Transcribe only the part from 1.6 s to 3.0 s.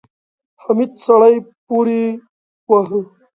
پورې واهه.